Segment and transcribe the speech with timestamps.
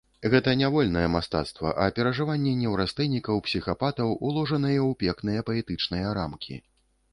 [0.33, 6.61] Гэта не вольнае мастацтва, а перажыванні неўрастэнікаў, псіхапатаў, уложаныя ў пекныя паэтычныя рамкі.